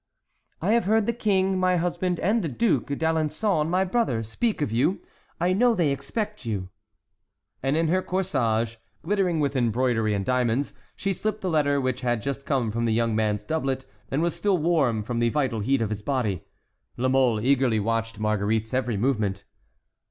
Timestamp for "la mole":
16.97-17.39